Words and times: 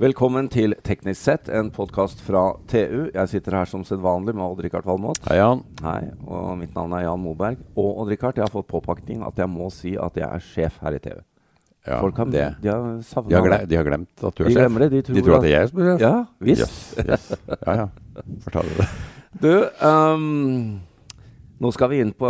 Velkommen 0.00 0.46
til 0.48 0.72
Teknisk 0.80 1.20
sett, 1.20 1.48
en 1.52 1.68
podkast 1.74 2.22
fra 2.24 2.54
TU. 2.70 3.10
Jeg 3.12 3.28
sitter 3.28 3.52
her 3.58 3.68
som 3.68 3.82
sedvanlig 3.84 4.32
med 4.32 4.46
Odd-Rikard 4.46 4.86
Valmot. 4.88 5.18
Hei, 5.28 5.36
Jan. 5.36 5.60
Hei, 5.84 6.06
og 6.24 6.54
mitt 6.56 6.72
navn 6.72 6.94
er 6.96 7.02
Jan 7.04 7.20
Moberg. 7.20 7.58
Og 7.76 7.98
Odd-Rikard, 8.00 8.38
jeg 8.40 8.46
har 8.46 8.54
fått 8.54 8.70
påpakning 8.70 9.20
at 9.26 9.36
jeg 9.42 9.50
må 9.52 9.66
si 9.74 9.92
at 10.00 10.16
jeg 10.16 10.24
er 10.24 10.46
sjef 10.46 10.78
her 10.80 10.96
i 10.96 11.02
TU. 11.04 11.18
Ja, 11.84 11.98
Folk 12.00 12.16
har, 12.20 12.30
det. 12.32 12.46
de 12.62 12.68
har 12.72 12.86
De 12.96 13.04
savna 13.08 13.40
gle 13.44 13.58
de 13.68 13.76
har 13.76 13.86
glemt 13.88 14.24
at 14.24 14.36
du 14.36 14.42
er 14.44 14.48
De 14.48 14.56
sjef. 14.56 14.78
det. 14.80 14.88
De 14.94 15.02
tror, 15.04 15.14
De 15.18 15.22
tror 15.26 15.36
at 15.36 15.44
det 15.44 15.50
er 15.50 15.54
jeg 15.58 15.68
som 15.70 15.80
er 15.82 15.90
sjef? 15.90 16.00
Ja, 16.06 16.14
visst. 16.48 16.64
Yes, 16.64 17.04
yes. 17.04 17.28
Ja, 17.66 17.76
ja. 17.82 17.86
Fortell 18.46 18.72
det. 18.80 18.88
Du, 19.40 19.52
um, 19.86 20.80
nå 21.62 21.70
skal 21.76 21.92
vi 21.92 22.00
inn 22.02 22.10
på 22.18 22.28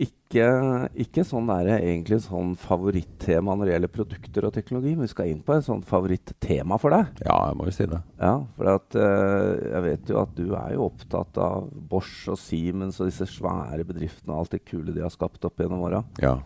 ikke, 0.00 0.14
ikke 0.28 1.24
sånn 1.24 1.48
der, 1.48 1.70
egentlig 1.78 2.18
sånn 2.20 2.54
favorittema 2.60 3.54
når 3.56 3.64
det 3.64 3.72
gjelder 3.74 3.92
produkter 3.94 4.46
og 4.48 4.52
teknologi, 4.52 4.92
men 4.94 5.06
vi 5.06 5.12
skal 5.12 5.30
inn 5.30 5.40
på 5.44 5.54
et 5.56 5.64
sånt 5.64 5.86
favorittema 5.88 6.76
for 6.80 6.92
deg. 6.92 7.22
Ja, 7.24 7.38
jeg 7.48 7.56
må 7.56 7.68
jo 7.68 7.74
si 7.74 7.86
det. 7.88 8.00
Ja, 8.20 8.34
for 8.58 8.70
at, 8.74 8.98
uh, 8.98 9.54
jeg 9.72 9.84
vet 9.86 10.12
jo 10.12 10.20
at 10.20 10.34
du 10.36 10.44
er 10.52 10.74
jo 10.74 10.86
opptatt 10.90 11.40
av 11.40 11.70
Bosch 11.90 12.28
og 12.28 12.36
Siemens 12.40 13.00
og 13.00 13.08
disse 13.08 13.24
svære 13.30 13.86
bedriftene 13.88 14.34
og 14.34 14.44
alt 14.44 14.56
det 14.58 14.64
kule 14.68 14.92
de 14.92 15.04
har 15.04 15.14
skapt 15.14 15.48
opp 15.48 15.62
gjennom 15.62 15.86
åra. 15.88 16.02
Ja. 16.20 16.36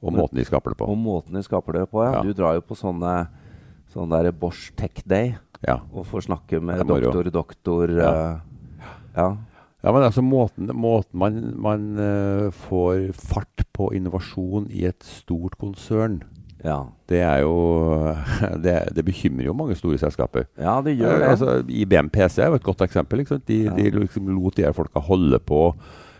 Og 0.00 0.12
måten 0.16 0.38
de 0.38 0.44
skaper 0.46 0.72
det 0.72 0.80
på. 0.80 0.88
Og 0.92 0.96
måten 1.00 1.36
de 1.36 1.42
skaper 1.44 1.80
det 1.80 1.90
på. 1.92 2.04
Ja. 2.04 2.18
Ja. 2.18 2.22
Du 2.24 2.32
drar 2.36 2.56
jo 2.56 2.64
på 2.64 2.76
sånne 2.78 3.26
sånne 3.92 4.22
der 4.24 4.34
Bosch 4.34 4.72
Tech 4.76 5.02
Day 5.08 5.36
Ja. 5.66 5.80
og 5.92 6.04
får 6.06 6.26
snakke 6.26 6.60
med 6.60 6.86
doktor, 6.86 7.28
doktor 7.32 7.90
Ja. 7.90 8.10
Uh, 8.12 8.40
ja. 9.16 9.28
Ja, 9.86 9.92
men 9.94 10.02
altså 10.02 10.22
måten, 10.26 10.66
måten 10.74 11.14
man, 11.22 11.36
man 11.62 11.84
uh, 11.94 12.48
får 12.66 13.12
fart 13.14 13.62
på 13.76 13.92
innovasjon 13.94 14.66
i 14.74 14.82
et 14.90 15.06
stort 15.06 15.54
konsern, 15.62 16.24
ja. 16.64 16.80
det 17.06 17.20
er 17.22 17.44
jo 17.44 17.52
Det, 18.64 18.72
det 18.96 19.04
bekymrer 19.06 19.46
jo 19.46 19.54
mange 19.54 19.76
store 19.78 20.00
selskaper. 20.02 20.48
Ja, 20.58 20.80
det 20.82 20.96
gjør 20.98 21.20
det. 21.20 21.22
Eh, 21.28 21.30
Altså, 21.36 21.54
IBM 21.68 22.08
PC 22.10 22.40
er 22.42 22.50
jo 22.50 22.58
et 22.58 22.66
godt 22.66 22.82
eksempel. 22.82 23.22
Ikke 23.22 23.36
sant? 23.36 23.46
De, 23.46 23.60
Ja. 23.68 23.74
de 23.76 23.90
liksom 24.00 24.26
lot 24.34 24.56
de 24.58 24.64
her 24.66 24.74
folka 24.74 24.98
holde 25.06 25.38
på 25.46 25.60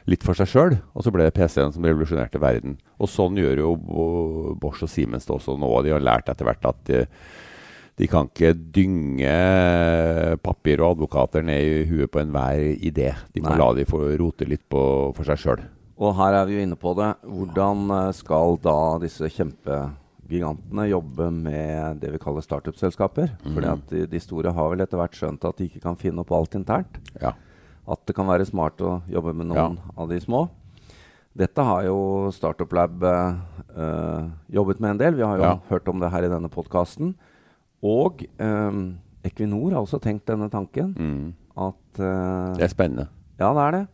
litt 0.06 0.22
for 0.22 0.39
seg 0.39 0.47
sjøl, 0.47 0.77
og 0.94 1.03
så 1.03 1.11
ble 1.11 1.25
det 1.27 1.34
PC-en 1.34 1.72
som 1.75 1.83
revolusjonerte 1.83 2.39
verden. 2.39 2.77
Og 3.03 3.09
sånn 3.11 3.34
gjør 3.41 3.59
jo 3.64 3.72
Bo- 3.83 4.53
Bosch 4.62 4.84
og 4.87 4.92
Siemens 4.92 5.27
det 5.27 5.34
også 5.34 5.56
nå. 5.59 5.67
De 5.83 5.91
har 5.97 6.05
lært 6.06 6.31
etter 6.31 6.47
hvert 6.47 6.69
at 6.70 6.78
de, 6.87 7.00
de 7.97 8.06
kan 8.12 8.27
ikke 8.28 8.50
dynge 8.77 9.33
papir 10.44 10.83
og 10.84 10.97
advokater 10.97 11.44
ned 11.47 11.64
i 11.64 11.84
huet 11.89 12.11
på 12.12 12.20
enhver 12.20 12.61
idé. 12.84 13.12
De 13.33 13.41
må 13.41 13.55
Nei. 13.55 13.58
la 13.62 13.70
de 13.78 13.86
få 13.88 14.03
rote 14.20 14.44
litt 14.48 14.66
på, 14.69 14.83
for 15.16 15.25
seg 15.28 15.41
sjøl. 15.41 15.62
Og 15.97 16.12
her 16.19 16.36
er 16.36 16.44
vi 16.48 16.58
jo 16.58 16.64
inne 16.66 16.77
på 16.77 16.92
det. 16.98 17.14
Hvordan 17.25 17.86
eh, 17.97 18.11
skal 18.19 18.58
da 18.61 18.77
disse 19.00 19.30
kjempegigantene 19.33 20.84
jobbe 20.91 21.30
med 21.33 22.03
det 22.03 22.11
vi 22.12 22.20
kaller 22.20 22.44
startup-selskaper? 22.44 23.30
Fordi 23.47 23.70
at 23.70 23.86
de, 23.94 24.03
de 24.12 24.20
store 24.20 24.53
har 24.53 24.69
vel 24.75 24.84
etter 24.84 25.00
hvert 25.00 25.16
skjønt 25.16 25.47
at 25.48 25.56
de 25.56 25.70
ikke 25.70 25.81
kan 25.86 25.97
finne 25.97 26.20
opp 26.20 26.34
alt 26.36 26.56
internt. 26.58 27.00
Ja. 27.22 27.33
At 27.88 28.03
det 28.05 28.16
kan 28.19 28.28
være 28.28 28.44
smart 28.48 28.83
å 28.84 28.98
jobbe 29.08 29.33
med 29.38 29.48
noen 29.55 29.78
av 29.97 30.10
de 30.12 30.20
små. 30.20 30.48
Dette 31.36 31.64
har 31.64 31.84
jo 31.88 31.97
Startup 32.33 32.70
Lab 32.77 33.00
eh, 33.08 34.28
jobbet 34.53 34.81
med 34.84 34.94
en 34.94 35.00
del. 35.00 35.16
Vi 35.16 35.25
har 35.25 35.36
jo 35.41 35.48
Ja. 35.48 35.56
hørt 35.72 35.88
om 35.88 36.00
det 36.00 36.12
her 36.12 36.25
i 36.28 36.33
denne 36.33 36.48
podkasten. 36.53 37.14
Og 37.84 38.22
eh, 38.24 38.78
Equinor 39.27 39.74
har 39.74 39.82
også 39.82 40.00
tenkt 40.02 40.28
denne 40.30 40.48
tanken. 40.52 40.94
Mm. 40.96 41.34
At 41.56 42.00
eh, 42.00 42.55
Det 42.60 42.69
er 42.69 42.72
spennende. 42.72 43.08
ja, 43.41 43.50
det 43.52 43.64
er 43.66 43.77
det. 43.77 43.86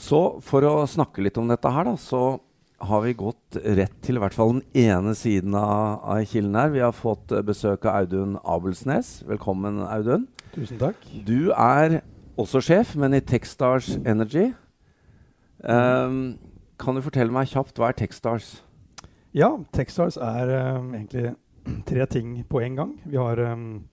Så 0.00 0.40
for 0.40 0.64
å 0.64 0.86
snakke 0.88 1.20
litt 1.20 1.36
om 1.36 1.50
dette 1.50 1.68
her, 1.68 1.84
da, 1.90 1.96
så 2.00 2.38
har 2.80 3.02
vi 3.04 3.12
gått 3.12 3.58
rett 3.76 3.98
til 4.00 4.16
i 4.16 4.20
hvert 4.22 4.32
fall 4.32 4.54
den 4.54 4.62
ene 4.88 5.12
siden 5.18 5.52
av, 5.58 6.00
av 6.00 6.22
kilden 6.24 6.56
her. 6.56 6.70
Vi 6.72 6.80
har 6.80 6.96
fått 6.96 7.32
eh, 7.32 7.42
besøk 7.44 7.84
av 7.84 8.06
Audun 8.06 8.38
Abelsnes. 8.40 9.18
Velkommen, 9.28 9.82
Audun. 9.84 10.24
Tusen 10.54 10.80
takk. 10.80 10.96
Du 11.26 11.52
er 11.52 12.00
også 12.40 12.62
sjef, 12.64 12.94
men 12.96 13.14
i 13.14 13.20
Techstars 13.20 13.92
Energy. 14.08 14.48
Um, 15.60 16.38
kan 16.80 16.96
du 16.96 17.02
fortelle 17.04 17.32
meg 17.34 17.50
kjapt 17.52 17.76
hva 17.76 17.90
er 17.90 17.98
Techstars? 17.98 18.62
Ja, 19.36 19.52
Techstars 19.76 20.16
er 20.16 20.48
um, 20.80 20.94
egentlig 20.96 21.34
tre 21.86 22.06
ting 22.06 22.34
på 22.48 22.60
en 22.64 22.76
gang. 22.76 22.92
Vi 23.04 23.18
har 23.20 23.40
um, 23.52 23.88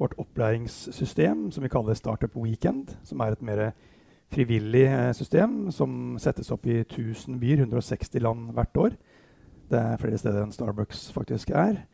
vårt 0.00 0.16
opplæringssystem 0.18 1.50
som 1.54 1.64
vi 1.64 1.70
kaller 1.72 1.94
Startup 1.94 2.36
Weekend, 2.36 2.96
som 3.06 3.20
er 3.20 3.34
et 3.34 3.42
mer 3.42 3.64
frivillig 4.32 4.86
eh, 4.88 5.12
system 5.14 5.68
som 5.74 6.16
settes 6.22 6.50
opp 6.54 6.66
i 6.66 6.80
1000 6.82 7.38
byer, 7.40 7.64
160 7.66 8.22
land 8.24 8.52
hvert 8.56 8.80
år. 8.80 8.96
Det 9.70 9.80
er 9.80 10.00
flere 10.00 10.18
steder 10.20 10.42
enn 10.42 10.54
Starbucks 10.54 11.06
faktisk 11.14 11.52
er. 11.54 11.84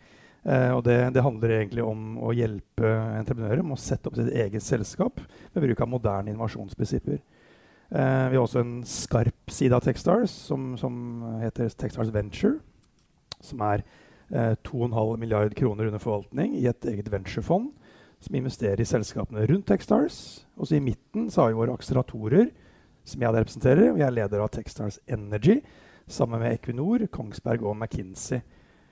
Eh, 0.48 0.70
og 0.72 0.84
det, 0.86 0.96
det 1.14 1.24
handler 1.24 1.56
egentlig 1.58 1.84
om 1.84 2.16
å 2.24 2.32
hjelpe 2.32 2.94
entreprenører 3.18 3.64
med 3.64 3.76
å 3.76 3.82
sette 3.82 4.08
opp 4.08 4.16
sitt 4.16 4.32
eget 4.32 4.64
selskap 4.64 5.20
ved 5.52 5.66
bruk 5.66 5.84
av 5.84 5.92
moderne 5.92 6.32
innovasjonsprinsipper. 6.32 7.20
Eh, 7.90 8.26
vi 8.30 8.38
har 8.38 8.44
også 8.44 8.62
en 8.62 8.76
skarp 8.88 9.52
side 9.52 9.76
av 9.76 9.84
Techstars 9.84 10.32
som, 10.48 10.72
som 10.80 10.94
heter 11.42 11.68
Techstars 11.76 12.12
Venture. 12.14 12.56
Som 13.44 13.60
er 13.66 13.84
eh, 14.32 14.54
2,5 14.66 15.16
milliard 15.20 15.54
kroner 15.58 15.90
under 15.90 16.02
forvaltning 16.02 16.56
i 16.58 16.66
et 16.70 16.88
eget 16.90 17.10
venturefond 17.12 17.70
som 18.20 18.36
investerer 18.36 18.80
i 18.80 18.88
selskapene 18.88 19.46
rundt 19.48 19.68
Techstars. 19.70 20.46
Og 20.56 20.68
så 20.68 20.76
i 20.76 20.84
midten 20.84 21.30
så 21.30 21.42
har 21.42 21.52
vi 21.52 21.60
våre 21.60 21.74
akseleratorer, 21.76 22.50
som 23.04 23.22
jeg 23.24 23.34
representerer. 23.34 23.94
Jeg 23.94 24.06
er 24.06 24.16
leder 24.16 24.44
av 24.44 24.50
Techstars 24.52 25.00
Energy 25.08 25.60
sammen 26.10 26.42
med 26.42 26.58
Equinor, 26.58 27.06
Kongsberg 27.12 27.64
og 27.64 27.78
McKinsey. 27.78 28.42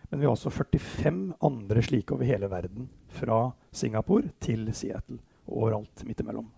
Men 0.08 0.20
vi 0.20 0.26
har 0.26 0.32
også 0.32 0.50
45 0.50 1.34
andre 1.44 1.82
slike 1.84 2.14
over 2.16 2.24
hele 2.24 2.48
verden. 2.48 2.88
Fra 3.12 3.50
Singapore 3.72 4.32
til 4.40 4.70
Seattle 4.72 5.20
og 5.48 5.64
overalt 5.64 6.04
midt 6.08 6.22
imellom. 6.24 6.48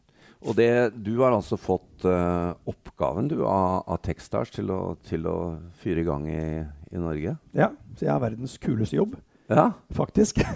Og 0.40 0.56
det, 0.56 0.94
du 1.04 1.18
har 1.20 1.34
altså 1.34 1.58
fått 1.60 2.06
uh, 2.08 2.56
oppgaven 2.70 3.28
du, 3.28 3.42
av, 3.44 3.82
av 3.90 3.98
Techstars 4.04 4.52
til 4.54 4.70
å, 4.72 4.94
til 5.04 5.26
å 5.28 5.36
fyre 5.82 6.00
i 6.00 6.06
gang 6.06 6.24
i, 6.30 6.44
i 6.90 7.00
Norge? 7.00 7.36
Ja, 7.54 7.70
Så 7.96 8.06
jeg 8.06 8.12
har 8.12 8.22
verdens 8.22 8.58
kuleste 8.58 8.96
jobb. 8.96 9.16
Ja. 9.50 9.72
faktisk. 9.90 10.40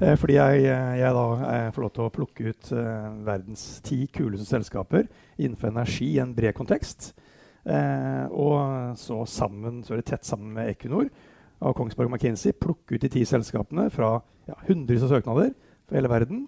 Eh, 0.00 0.16
Fordi 0.18 0.34
jeg, 0.34 0.62
jeg 0.98 1.14
da 1.14 1.24
jeg 1.44 1.72
får 1.74 1.82
lov 1.82 1.90
til 1.94 2.04
å 2.04 2.12
plukke 2.12 2.48
ut 2.50 2.70
eh, 2.76 3.06
verdens 3.24 3.62
ti 3.84 4.04
kuleste 4.12 4.46
selskaper 4.46 5.06
innenfor 5.38 5.70
energi 5.70 6.08
i 6.14 6.20
en 6.22 6.34
bred 6.34 6.54
kontekst. 6.54 7.12
Eh, 7.64 8.26
og 8.30 8.98
så 9.00 9.22
sammen, 9.26 9.82
så 9.84 9.94
er 9.94 10.02
det 10.02 10.08
tett 10.10 10.26
sammen 10.26 10.52
med 10.56 10.68
Equinor 10.72 11.08
og 11.64 11.76
Kongsberg 11.78 12.10
og 12.10 12.16
McKinsey 12.16 12.52
plukke 12.52 12.96
ut 12.96 13.04
de 13.04 13.10
ti 13.12 13.22
selskapene 13.28 13.86
fra 13.94 14.18
ja, 14.48 14.56
hundrevis 14.68 15.06
av 15.06 15.14
søknader 15.14 15.54
fra 15.88 15.98
hele 15.98 16.10
verden. 16.12 16.44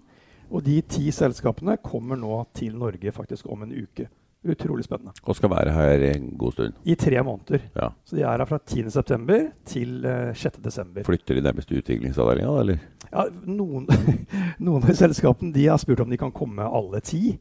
Og 0.51 0.63
de 0.63 0.77
ti 0.87 1.09
selskapene 1.11 1.79
kommer 1.83 2.19
nå 2.19 2.43
til 2.55 2.77
Norge 2.77 3.11
faktisk 3.15 3.49
om 3.51 3.65
en 3.65 3.73
uke. 3.73 4.07
Utrolig 4.47 4.85
spennende. 4.87 5.11
Og 5.27 5.35
skal 5.35 5.51
være 5.51 5.73
her 5.75 6.03
en 6.13 6.29
god 6.39 6.53
stund. 6.55 6.77
I 6.87 6.95
tre 6.95 7.19
måneder. 7.23 7.65
Ja. 7.75 7.89
Så 8.07 8.15
de 8.15 8.23
er 8.23 8.37
her 8.39 8.47
fra 8.47 8.59
10.9. 8.63 9.39
til 9.67 10.05
eh, 10.07 10.31
6.12. 10.37 11.03
Flytter 11.07 11.35
de 11.35 11.43
nærmest 11.43 11.71
utviklingsavdelinga, 11.75 12.53
eller? 12.61 12.79
Ja, 13.11 13.25
noen, 13.47 13.87
noen 14.67 14.83
av 14.87 14.95
selskapene 14.95 15.53
de 15.55 15.67
har 15.67 15.79
spurt 15.81 16.03
om 16.05 16.09
de 16.11 16.19
kan 16.21 16.31
komme 16.35 16.63
alle 16.63 17.01
ti. 17.03 17.35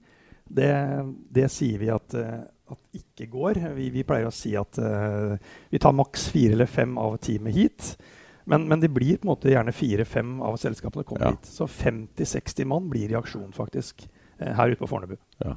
Det, 0.47 0.73
det 1.35 1.49
sier 1.51 1.79
vi 1.83 1.89
at, 1.95 2.15
eh, 2.19 2.43
at 2.71 3.01
ikke 3.01 3.29
går. 3.33 3.63
Vi, 3.79 3.89
vi 3.95 4.05
pleier 4.07 4.29
å 4.31 4.35
si 4.35 4.53
at 4.59 4.79
uh, 4.83 5.35
vi 5.71 5.79
tar 5.83 5.95
maks 5.95 6.29
fire 6.35 6.55
eller 6.57 6.71
fem 6.71 6.97
av 6.99 7.17
teamet 7.23 7.55
hit. 7.55 7.93
Men, 8.47 8.69
men 8.71 8.83
det 8.83 8.93
blir 8.95 9.19
på 9.19 9.27
en 9.27 9.33
måte 9.33 9.51
gjerne 9.51 9.75
fire-fem 9.75 10.37
av 10.47 10.59
selskapene 10.63 11.07
kommer 11.07 11.29
Ja. 11.29 11.33
hit. 11.35 11.47
Så 11.51 11.67
50-60 11.67 12.67
mann 12.71 12.87
blir 12.91 13.11
i 13.11 13.19
aksjon 13.19 13.51
faktisk 13.55 14.07
her 14.39 14.71
ute 14.71 14.79
på 14.83 14.89
Fornebu. 14.91 15.17
Ja. 15.43 15.55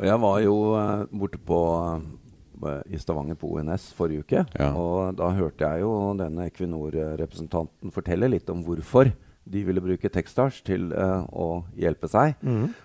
Og 0.00 0.08
jeg 0.08 0.20
var 0.24 0.38
jo 0.42 0.54
eh, 0.78 1.02
borte 1.12 1.40
på 1.42 1.58
eh, 1.82 2.78
i 2.94 3.00
Stavanger 3.00 3.38
på 3.38 3.50
ONS 3.56 3.90
forrige 3.96 4.24
uke. 4.24 4.44
Ja. 4.58 4.70
Og 4.78 5.18
da 5.18 5.32
hørte 5.36 5.68
jeg 5.68 5.84
jo 5.84 5.92
denne 6.18 6.48
Equinor-representanten 6.50 7.94
fortelle 7.94 8.30
litt 8.32 8.50
om 8.52 8.64
hvorfor 8.66 9.12
de 9.52 9.64
ville 9.66 9.82
bruke 9.82 10.10
Textars 10.12 10.60
til 10.62 10.92
uh, 10.94 11.24
å 11.34 11.46
hjelpe 11.74 12.06
seg. 12.06 12.36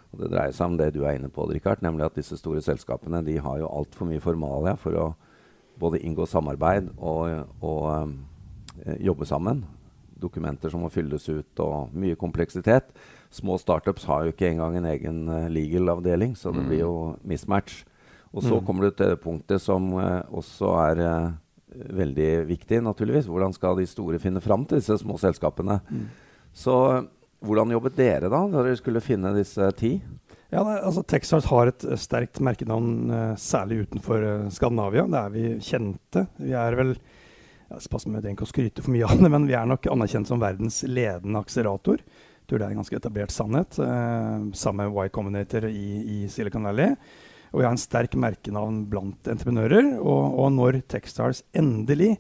Og 0.09 0.23
det 0.23 0.31
dreier 0.31 0.55
seg 0.57 0.71
om 0.71 0.77
det 0.79 0.87
du 0.95 1.03
er 1.03 1.19
inne 1.19 1.29
på, 1.29 1.45
Richard, 1.51 1.83
nemlig 1.85 2.07
at 2.07 2.17
disse 2.17 2.33
store 2.39 2.63
selskapene 2.65 3.21
de 3.27 3.35
har 3.45 3.59
jo 3.61 3.69
altfor 3.69 4.09
mye 4.09 4.23
formalia 4.23 4.73
for 4.81 4.97
å 4.97 5.05
både 5.77 6.01
inngå 6.01 6.25
samarbeid 6.25 6.89
og, 6.97 7.45
og 7.61 7.83
um, 7.93 8.15
jobbe 8.97 9.29
sammen. 9.29 9.61
Dokumenter 10.19 10.69
som 10.73 10.81
må 10.81 10.89
fylles 10.91 11.27
ut, 11.29 11.59
og 11.63 11.93
mye 11.93 12.15
kompleksitet. 12.19 12.89
Små 13.31 13.57
startups 13.59 14.05
har 14.05 14.23
jo 14.25 14.31
ikke 14.33 14.49
engang 14.51 14.77
en 14.77 14.85
egen 14.85 15.27
eh, 15.29 15.49
legal-avdeling, 15.49 16.35
så 16.35 16.51
det 16.53 16.63
Mm. 16.63 16.67
blir 16.69 16.79
jo 16.79 17.17
mismatch. 17.25 17.83
Og 18.33 18.43
så 18.43 18.59
Mm. 18.59 18.65
kommer 18.65 18.81
du 18.81 18.91
til 18.91 19.07
det 19.09 19.21
punktet 19.21 19.61
som 19.61 19.91
eh, 19.99 20.23
også 20.31 20.71
er 20.91 20.99
eh, 20.99 21.31
veldig 21.93 22.47
viktig, 22.47 22.81
naturligvis. 22.83 23.27
Hvordan 23.27 23.53
skal 23.53 23.75
de 23.77 23.85
store 23.85 24.19
finne 24.19 24.41
fram 24.41 24.65
til 24.65 24.77
disse 24.79 24.97
små 24.99 25.17
selskapene? 25.19 25.81
Så 26.53 26.97
eh, 26.97 27.03
hvordan 27.45 27.69
jobbet 27.71 27.95
dere 27.95 28.29
da, 28.29 28.47
da 28.47 28.63
dere 28.63 28.75
skulle 28.77 29.01
finne 29.01 29.33
disse 29.35 29.71
ti? 29.77 30.01
Ja, 30.51 30.63
nei, 30.63 30.77
altså 30.79 31.03
Texas 31.05 31.43
har 31.45 31.67
et 31.67 31.79
sterkt 31.99 32.39
merkenavn, 32.39 33.35
særlig 33.35 33.81
utenfor 33.85 34.49
Skandinavia. 34.49 35.03
Det 35.05 35.19
er 35.19 35.29
vi 35.29 35.59
kjente. 35.59 36.27
Vi 36.39 36.53
er 36.55 36.75
vel 36.79 36.93
jeg 37.67 37.75
passer 37.75 37.91
passe 37.91 38.11
med 38.11 38.23
det 38.23 38.31
ikke 38.31 38.45
å 38.47 38.49
skryte 38.49 38.83
for 38.83 38.95
mye 38.95 39.07
av 39.07 39.19
det, 39.19 39.29
men 39.33 39.47
vi 39.49 39.55
er 39.57 39.67
nok 39.67 39.89
anerkjent 39.91 40.29
som 40.29 40.41
verdens 40.41 40.81
ledende 40.87 41.41
akselerator. 41.43 41.99
Jeg 41.99 42.47
tror 42.47 42.61
det 42.61 42.67
er 42.67 42.75
en 42.75 42.79
ganske 42.79 42.99
etablert 43.01 43.33
sannhet. 43.35 43.79
Eh, 43.83 44.45
sammen 44.55 44.93
med 44.93 44.95
Y 44.95 45.11
Combinator 45.11 45.67
i, 45.67 45.87
i, 45.99 46.19
Silicon 46.31 46.63
Valley. 46.63 46.95
Og 47.51 47.59
vi 47.59 47.65
har 47.67 47.75
en 47.75 47.81
sterk 47.81 48.15
merkenavn 48.15 48.85
blant 48.87 49.27
entreprenører. 49.27 49.97
Og, 49.99 50.39
og 50.39 50.53
når 50.55 50.79
Techstars 50.87 51.43
endelig 51.51 52.13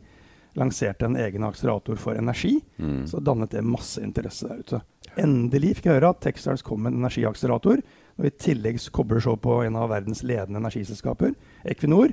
lanserte 0.57 1.07
en 1.07 1.15
egen 1.21 1.45
akselerator 1.47 1.99
for 2.01 2.19
energi, 2.19 2.57
mm. 2.75 3.05
så 3.07 3.21
dannet 3.23 3.53
det 3.55 3.63
masse 3.63 4.03
interesse 4.03 4.49
der 4.49 4.63
ute. 4.65 4.81
Endelig 5.17 5.77
fikk 5.77 5.87
jeg 5.87 5.99
høre 6.01 6.11
at 6.11 6.19
Techstars 6.25 6.65
kom 6.65 6.83
med 6.83 6.91
en 6.91 7.05
energiakselerator. 7.05 7.79
Og 8.17 8.27
i 8.27 8.33
tillegg 8.35 8.81
kobler 8.91 9.23
så 9.23 9.37
på 9.39 9.61
en 9.63 9.79
av 9.79 9.93
verdens 9.93 10.25
ledende 10.27 10.59
energiselskaper, 10.59 11.37
Equinor, 11.71 12.11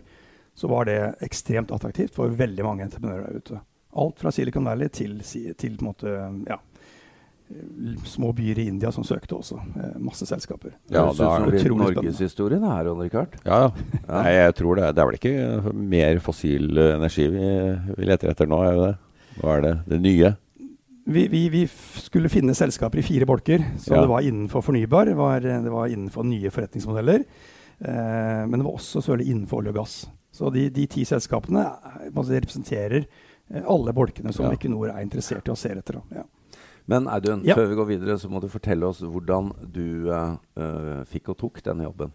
så 0.55 0.71
var 0.71 0.87
det 0.89 0.99
ekstremt 1.25 1.73
attraktivt 1.75 2.15
for 2.15 2.35
veldig 2.35 2.67
mange 2.67 2.87
entreprenører 2.87 3.27
der 3.27 3.43
ute. 3.43 3.62
Alt 3.95 4.23
fra 4.23 4.33
Silicon 4.35 4.67
Valley 4.67 4.91
til, 4.91 5.19
til 5.59 5.77
måte, 5.83 6.11
ja, 6.49 6.59
små 8.05 8.33
byer 8.35 8.59
i 8.59 8.67
India 8.69 8.91
som 8.93 9.05
søkte 9.06 9.37
også. 9.37 9.59
Eh, 9.77 9.97
masse 10.03 10.27
selskaper. 10.27 10.75
Ja, 10.93 11.05
det 11.15 11.27
er 11.27 11.49
litt 11.53 11.75
norgeshistorien 11.79 12.65
her, 12.67 12.87
Ron 12.89 13.03
Rikard. 13.05 13.37
Ja, 13.45 13.67
ja. 13.67 13.99
Nei, 14.09 14.31
jeg 14.35 14.55
tror 14.61 14.81
det. 14.81 14.93
Det 14.95 15.03
er 15.03 15.11
vel 15.11 15.19
ikke 15.21 15.75
mer 15.95 16.23
fossil 16.25 16.87
energi 16.87 17.29
vi, 17.35 17.51
vi 17.99 18.09
leter 18.09 18.33
etter 18.33 18.51
nå? 18.51 18.62
er 18.65 18.81
det? 18.81 18.95
Hva 19.41 19.59
er 19.59 19.65
det? 19.67 19.75
Det 19.91 20.01
nye? 20.03 20.35
Vi, 21.05 21.27
vi, 21.29 21.43
vi, 21.53 21.67
skulle 22.01 22.33
finne 22.33 22.55
selskaper 22.56 23.03
i 23.03 23.05
fire 23.05 23.29
bolker. 23.29 23.62
Så 23.83 23.93
ja. 23.93 24.03
det 24.03 24.11
var 24.11 24.25
innenfor 24.25 24.65
fornybar, 24.65 25.11
det 25.11 25.19
var, 25.19 25.45
det 25.45 25.73
var 25.73 25.93
innenfor 25.93 26.27
nye 26.27 26.53
forretningsmodeller. 26.55 27.27
Eh, 27.79 28.43
men 28.49 28.56
det 28.56 28.65
var 28.65 28.79
også 28.79 29.03
selvfølgelig 29.03 29.35
innenfor 29.35 29.61
olje 29.61 29.75
og 29.75 29.81
gass. 29.83 29.99
Så 30.34 30.50
de, 30.50 30.66
de 30.75 30.86
ti 30.90 31.04
selskapene 31.06 31.62
eh, 31.62 32.08
representerer 32.14 33.04
eh, 33.04 33.62
alle 33.62 33.94
bolkene 33.94 34.34
som 34.34 34.48
ja. 34.48 34.54
Equinor 34.56 34.90
er 34.90 35.04
interessert 35.04 35.46
i 35.46 35.54
å 35.54 35.58
se 35.58 35.70
etter. 35.75 36.00
Ja. 36.14 36.26
Men 36.90 37.06
Audun, 37.08 37.44
ja. 37.46 37.56
før 37.56 37.70
vi 37.70 37.76
går 37.78 37.92
videre, 37.94 38.16
så 38.20 38.28
må 38.28 38.42
du 38.42 38.50
fortelle 38.52 38.84
oss 38.84 38.98
hvordan 39.00 39.54
du 39.72 40.10
uh, 40.12 40.34
fikk 41.08 41.31
og 41.32 41.38
tok 41.40 41.62
denne 41.64 41.86
jobben. 41.86 42.10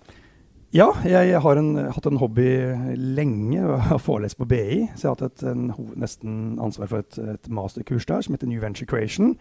Ja, 0.70 0.92
jeg 1.02 1.40
har 1.42 1.58
en, 1.58 1.72
hatt 1.90 2.06
en 2.06 2.20
hobby 2.22 2.46
lenge. 2.94 3.58
Jeg 3.58 3.80
har 3.88 4.02
forelest 4.06 4.38
på 4.38 4.46
BI. 4.52 4.84
Så 4.94 5.08
jeg 5.08 5.10
har 5.10 5.16
hatt 5.16 5.26
et, 5.26 5.46
en, 5.50 5.72
nesten 5.98 6.36
ansvar 6.62 6.92
for 6.92 7.02
et, 7.02 7.18
et, 7.18 7.50
masterkurs 7.50 8.06
der 8.06 8.22
som 8.22 8.38
heter 8.38 8.52
New 8.52 8.62
Venture 8.62 8.86
Creation. 8.86 9.34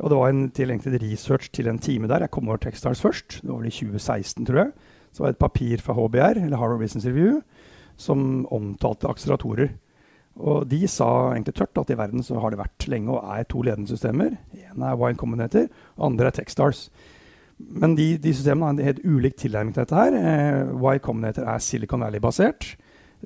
Og 0.00 0.08
det 0.08 0.18
var 0.22 0.32
en, 0.32 0.46
til, 0.56 0.72
egentlig 0.72 1.02
research 1.02 1.52
til 1.52 1.68
en 1.68 1.78
time 1.78 2.08
der. 2.08 2.24
Jeg 2.24 2.32
kom 2.32 2.48
over 2.48 2.62
Techstars 2.64 3.04
først. 3.04 3.42
Det 3.42 3.50
var 3.50 3.60
vel 3.60 3.68
i 3.68 3.76
2016, 3.76 4.48
tror 4.48 4.62
jeg. 4.62 4.72
Så 5.12 5.22
var 5.22 5.30
det 5.30 5.36
et 5.36 5.44
papir 5.44 5.84
fra 5.84 5.98
HBR, 5.98 6.40
eller 6.46 6.56
Harvard 6.56 6.80
Business 6.80 7.06
Review, 7.06 7.42
som 8.00 8.44
omtalte 8.52 9.08
akseleratorer. 9.10 9.74
Og 10.34 10.64
de 10.66 10.80
sa 10.90 11.08
egentlig 11.32 11.54
tørt 11.54 11.78
at 11.78 11.90
i 11.94 11.98
verden 11.98 12.24
så 12.26 12.40
har 12.42 12.50
det 12.50 12.58
vært 12.58 12.88
lenge 12.90 13.12
og 13.14 13.22
er 13.36 13.46
to 13.46 13.62
ledende 13.62 13.90
systemer. 13.90 14.34
En 14.72 14.82
er 14.82 14.96
Wine 14.98 15.18
Combinator, 15.18 15.68
og 15.96 16.08
andre 16.10 16.30
er 16.30 16.38
Techstars. 16.40 16.88
Men 17.58 17.94
de, 17.94 18.16
de, 18.18 18.32
systemene 18.34 18.66
har 18.66 18.74
en 18.74 18.88
helt 18.88 19.04
ulik 19.06 19.36
tilnærming 19.38 19.74
til 19.76 19.84
dette. 19.84 19.94
her. 19.94 20.16
Eh, 20.18 20.96
y 20.96 20.98
Combinator 20.98 21.46
er 21.46 21.58
Silicon 21.58 22.02
Valley-basert. 22.02 22.76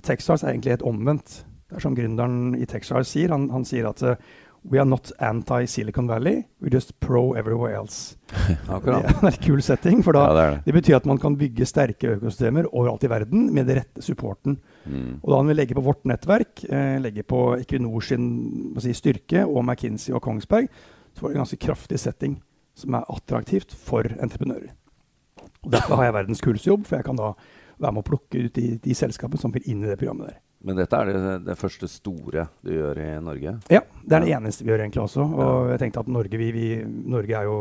Techstars 0.03 0.43
er 0.43 0.53
egentlig 0.53 0.77
helt 0.77 0.83
omvendt. 0.83 1.47
Det 1.69 1.77
er 1.77 1.81
som 1.81 1.97
gründeren 1.97 2.55
i 2.57 2.67
Techstars 2.69 3.09
sier. 3.09 3.33
Han, 3.33 3.49
han 3.51 3.65
sier 3.65 3.89
at 3.89 4.03
uh, 4.03 4.17
We 4.71 4.79
are 4.79 4.85
not 4.85 5.13
anti-Silicon 5.19 6.07
Valley, 6.07 6.43
we're 6.61 6.69
just 6.69 7.01
pro 7.01 7.33
everywhere 7.33 7.75
else. 7.75 8.17
Akkurat. 8.69 9.03
Det 9.21 9.23
er 9.23 9.31
en 9.31 9.43
kul 9.43 9.63
setting, 9.63 10.03
for 10.05 10.13
da, 10.13 10.25
ja, 10.27 10.35
det, 10.35 10.43
det. 10.51 10.63
det, 10.65 10.73
betyr 10.77 10.97
at 10.99 11.07
man 11.09 11.19
kan 11.19 11.37
bygge 11.41 11.67
sterke 11.67 12.11
økosystemer 12.19 12.69
overalt 12.69 13.07
i 13.07 13.11
verden 13.11 13.47
med 13.55 13.67
den 13.67 13.81
rette 13.81 14.05
supporten. 14.05 14.59
Mm. 14.85 15.21
Og 15.23 15.31
da 15.33 15.39
han 15.41 15.49
vil 15.49 15.59
legge 15.63 15.77
på 15.79 15.85
vårt 15.87 16.05
nettverk, 16.09 16.67
eh, 16.69 16.99
legge 17.01 17.25
på 17.25 17.41
Equinor 17.57 18.05
sin 18.05 18.27
si, 18.83 18.93
styrke 18.93 19.47
og 19.47 19.63
McKinsey 19.65 20.13
og 20.13 20.21
Kongsberg, 20.27 20.69
så 21.15 21.23
får 21.23 21.33
det 21.33 21.39
en 21.39 21.45
ganske 21.47 21.61
kraftig 21.65 22.03
setting 22.05 22.37
som 22.77 22.99
er 22.99 23.09
attraktivt 23.09 23.73
for 23.73 24.05
entreprenører. 24.21 24.75
Og 25.65 25.73
Derfor 25.73 25.97
har 25.97 26.11
jeg 26.11 26.19
verdens 26.19 26.45
kuleste 26.45 26.71
jobb, 26.71 26.85
for 26.87 27.01
jeg 27.01 27.09
kan 27.09 27.17
da 27.17 27.33
være 27.79 27.95
med 27.95 28.05
å 28.05 28.11
plukke 28.11 28.45
ut 28.45 28.55
de, 28.59 28.69
de 28.85 28.95
selskapene 28.97 29.41
som 29.41 29.55
vil 29.55 29.65
inn 29.71 29.83
i 29.85 29.89
det 29.89 29.97
programmet 29.97 30.35
der. 30.35 30.39
Men 30.67 30.79
dette 30.81 30.99
er 30.99 31.13
det, 31.13 31.37
det, 31.47 31.55
første 31.59 31.87
store 31.91 32.49
du 32.67 32.73
gjør 32.75 32.99
i 32.99 33.11
Norge? 33.23 33.55
Ja, 33.71 33.85
det 34.03 34.17
er 34.17 34.25
det 34.25 34.35
eneste 34.35 34.65
vi 34.65 34.73
gjør 34.73 34.83
egentlig 34.83 35.05
også. 35.05 35.23
Og 35.23 35.71
jeg 35.73 35.83
tenkte 35.85 36.03
at 36.03 36.11
Norge, 36.11 36.41
vi, 36.41 36.51
vi, 36.55 36.67
Norge 36.85 37.39
er 37.39 37.47
jo 37.47 37.59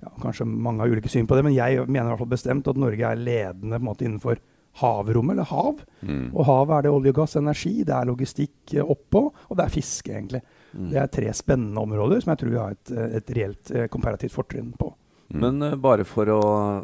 ja, 0.00 0.12
Kanskje 0.20 0.46
mange 0.48 0.80
har 0.84 0.92
ulike 0.92 1.10
syn 1.12 1.28
på 1.28 1.36
det, 1.36 1.44
men 1.44 1.56
jeg 1.56 1.82
mener 1.86 2.06
i 2.06 2.12
hvert 2.12 2.22
fall 2.22 2.32
bestemt 2.32 2.68
at 2.70 2.78
Norge 2.80 3.04
er 3.04 3.20
ledende 3.20 3.76
på 3.76 3.82
en 3.82 3.88
måte 3.88 4.06
innenfor 4.06 4.40
havrommet, 4.80 5.34
eller 5.34 5.48
hav. 5.50 5.80
Mm. 6.00 6.30
Og 6.30 6.46
havet 6.46 6.76
er 6.76 6.86
det 6.86 6.94
olje, 6.94 7.12
gass, 7.16 7.36
energi, 7.40 7.74
det 7.84 7.94
er 7.96 8.08
logistikk 8.08 8.74
eh, 8.76 8.86
oppå, 8.94 9.26
og 9.48 9.58
det 9.58 9.66
er 9.66 9.74
fiske, 9.74 10.12
egentlig. 10.14 10.40
Mm. 10.72 10.88
Det 10.92 11.00
er 11.02 11.12
tre 11.12 11.34
spennende 11.36 11.82
områder 11.82 12.22
som 12.22 12.32
jeg 12.32 12.42
tror 12.42 12.52
vi 12.52 12.60
har 12.60 12.76
et, 12.76 12.92
eh, 12.94 13.16
et 13.18 13.32
reelt 13.36 13.72
eh, 13.74 13.88
komparativt 13.92 14.36
fortrinn 14.36 14.72
på. 14.78 14.92
Mm. 15.30 15.40
Men 15.44 15.62
uh, 15.62 15.76
bare 15.78 16.02
for 16.08 16.26
å 16.34 16.40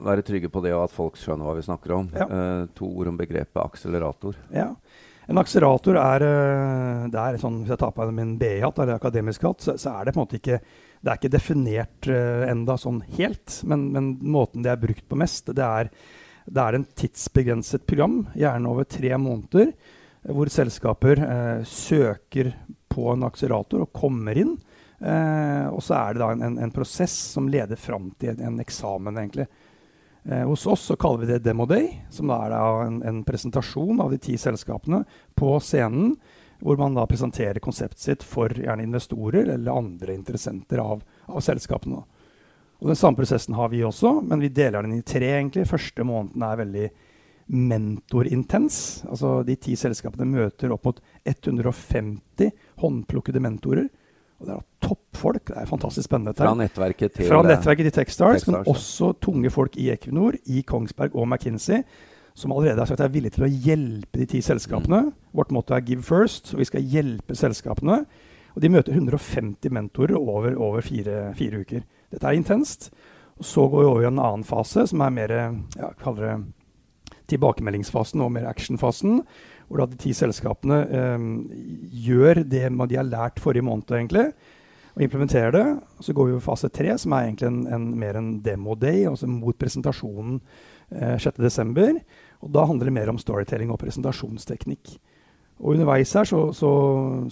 være 0.07 0.23
trygge 0.27 0.51
på 0.53 0.61
det, 0.63 0.71
og 0.77 0.85
at 0.85 0.95
folk 0.95 1.17
skjønner 1.19 1.49
hva 1.49 1.57
vi 1.59 1.65
snakker 1.67 1.97
om. 1.97 2.11
Ja. 2.15 2.27
Uh, 2.31 2.69
to 2.79 2.87
ord 2.93 3.11
om 3.11 3.19
begrepet 3.19 3.59
akselerator. 3.59 4.39
Ja. 4.55 4.69
En 5.27 5.41
akselerator 5.41 5.99
er, 5.99 6.25
uh, 6.25 7.07
det 7.11 7.23
er 7.23 7.39
sånn, 7.43 7.63
Hvis 7.65 7.75
jeg 7.75 7.83
tar 7.83 7.95
på 7.97 8.07
min 8.15 8.37
BI-hatt, 8.41 8.79
eller 8.83 9.01
akademisk 9.01 9.47
hatt, 9.49 9.65
så, 9.65 9.77
så, 9.81 9.97
er 9.97 10.07
det 10.07 10.15
på 10.15 10.21
en 10.21 10.27
måte 10.27 10.41
ikke 10.41 10.61
det 11.07 11.13
er 11.13 11.19
ikke 11.21 11.35
definert 11.35 12.09
uh, 12.11 12.47
enda 12.51 12.79
sånn 12.81 13.03
helt. 13.19 13.61
Men, 13.69 13.91
men, 13.95 14.15
måten 14.23 14.65
det 14.65 14.73
er 14.73 14.81
brukt 14.83 15.05
på 15.07 15.19
mest, 15.19 15.53
det 15.55 15.67
er, 15.67 15.91
det 16.47 16.63
er 16.63 16.79
en 16.79 16.87
tidsbegrenset 16.99 17.87
program, 17.87 18.25
gjerne 18.39 18.73
over 18.73 18.89
tre 18.91 19.13
måneder, 19.21 19.75
hvor 20.27 20.51
selskaper 20.51 21.21
søker 21.71 22.49
på 22.91 23.13
en 23.13 23.23
akselerator 23.29 23.85
og 23.85 23.93
kommer 23.95 24.39
inn. 24.41 24.57
Eh, 24.99 25.67
og 25.69 25.83
så 25.85 25.97
er 25.99 26.15
det 26.15 26.23
da 26.23 26.31
en, 26.33 26.43
en, 26.47 26.59
en 26.65 26.73
prosess 26.73 27.15
som 27.35 27.51
leder 27.53 27.77
fram 27.77 28.09
til 28.21 28.33
en, 28.33 28.43
en 28.49 28.63
eksamen, 28.65 29.19
egentlig. 29.21 29.47
Eh, 30.29 30.47
hos 30.49 30.67
oss 30.67 30.81
så 30.81 30.97
kaller 30.97 31.19
vi 31.19 31.33
det 31.33 31.39
Demo 31.39 31.67
Day, 31.67 32.03
som 32.11 32.27
da 32.27 32.41
er 32.45 32.51
da 32.51 32.65
en, 32.87 32.99
en, 33.07 33.23
presentasjon 33.25 34.01
av 34.01 34.11
de 34.11 34.19
ti 34.19 34.35
selskapene 34.39 35.05
på 35.39 35.53
scenen, 35.63 36.17
hvor 36.59 36.79
man 36.81 36.97
da 36.97 37.05
presenterer 37.07 37.63
konseptet 37.63 38.03
sitt 38.03 38.25
for 38.27 38.51
gjerne 38.51 38.83
investorer 38.83 39.53
eller 39.55 39.77
andre 39.77 40.17
interessenter 40.17 40.81
av, 40.83 41.05
av 41.31 41.45
selskapene. 41.45 42.01
Og 42.81 42.89
Den 42.91 42.99
samme 42.99 43.21
prosessen 43.21 43.55
har 43.55 43.71
vi 43.71 43.85
også, 43.87 44.17
men 44.27 44.43
vi 44.43 44.51
deler 44.53 44.83
den 44.83 44.99
i 44.99 45.03
tre. 45.03 45.29
egentlig. 45.39 45.69
Første 45.69 46.05
måneden 46.05 46.43
er 46.43 46.59
veldig 46.61 46.89
mentorintens. 47.47 49.05
Altså 49.09 49.43
De 49.47 49.57
ti 49.57 49.77
selskapene 49.77 50.27
møter 50.27 50.73
opp 50.75 50.89
mot 50.89 51.01
150 51.25 52.51
håndplukkede 52.83 53.41
mentorer 53.41 53.89
og 54.41 54.49
det 54.49 54.55
er 54.55 54.65
toppfolk. 54.85 55.49
Det 55.49 55.57
er 55.63 55.69
fantastisk 55.71 56.09
spennende. 56.09 56.35
Fra 56.37 56.53
nettverket 56.59 57.17
til, 57.17 57.29
Fra 57.31 57.41
nettverket 57.47 57.89
til 57.89 57.95
Techstars, 58.01 58.43
Techstars 58.43 58.53
men 58.53 58.75
også 58.75 59.13
tunge 59.23 59.51
folk 59.51 59.79
i 59.81 59.89
Equinor, 59.95 60.37
i 60.47 60.63
Kongsberg 60.67 61.17
og 61.17 61.29
McKinsey, 61.29 61.83
som 62.37 62.53
allerede 62.53 62.83
har 62.83 62.91
sagt 62.91 63.01
at 63.01 63.09
er 63.09 63.15
villige 63.15 63.39
til 63.39 63.47
å 63.47 63.51
hjelpe 63.51 64.21
de 64.21 64.29
ti 64.35 64.43
selskapene. 64.45 65.07
Mm. 65.07 65.13
Vårt 65.33 65.53
motto 65.57 65.75
er 65.75 65.81
'give 65.81 66.05
first', 66.05 66.53
og 66.55 66.61
vi 66.61 66.65
skal 66.65 66.83
hjelpe 66.83 67.35
selskapene. 67.35 68.05
Og 68.55 68.63
de 68.63 68.69
møter 68.69 68.93
150 68.93 69.71
mentorer 69.71 70.17
over, 70.17 70.55
over 70.57 70.81
fire, 70.81 71.35
fire, 71.35 71.61
uker. 71.61 71.81
Dette 72.13 72.27
er 72.27 72.33
intenst. 72.33 72.91
Og 73.39 73.45
så 73.45 73.69
går 73.69 73.81
vi 73.81 73.87
over 73.87 74.03
i 74.03 74.07
en 74.07 74.19
annen 74.19 74.45
fase, 74.45 74.87
som 74.87 75.01
er 75.01 75.11
mer 75.11 75.29
ja, 75.77 75.91
kaller 76.01 76.23
det 76.27 76.45
tilbakemeldingsfasen 77.31 78.21
og 78.21 78.33
mer 78.33 78.47
actionfasen 78.49 79.21
hvor 79.67 79.83
da 79.83 79.89
de 79.91 79.99
ti 80.01 80.13
selskapene 80.15 80.83
eh, 80.87 81.27
gjør 82.07 82.43
det 82.47 82.69
de 82.71 83.01
har 83.01 83.09
lært 83.09 83.43
forrige 83.43 83.67
måned, 83.67 83.91
egentlig, 83.91 84.29
og 84.97 85.03
implementerer 85.05 85.53
det. 85.53 85.67
Så 86.01 86.15
går 86.17 86.29
vi 86.29 86.37
over 86.37 86.45
fase 86.45 86.71
tre, 86.73 86.95
som 86.99 87.13
er 87.13 87.27
egentlig 87.27 87.51
en, 87.51 87.67
en, 87.75 87.91
mer 87.99 88.17
en 88.17 88.31
demo-day, 88.45 89.05
altså 89.11 89.29
mot 89.29 89.59
presentasjonen 89.59 90.39
eh, 90.91 91.19
6.12. 91.21 92.01
Og 92.47 92.55
da 92.55 92.65
handler 92.69 92.89
det 92.89 92.97
mer 92.97 93.13
om 93.13 93.21
storytelling 93.21 93.73
og 93.75 93.81
presentasjonsteknikk. 93.83 94.97
Og 95.59 95.73
underveis 95.73 96.13
her, 96.17 96.29
så, 96.29 96.51
så, 96.53 96.71